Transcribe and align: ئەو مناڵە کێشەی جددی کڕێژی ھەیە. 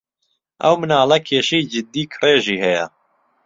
ئەو 0.63 0.73
مناڵە 0.81 1.17
کێشەی 1.27 1.67
جددی 1.71 2.03
کڕێژی 2.13 2.61
ھەیە. 2.63 2.85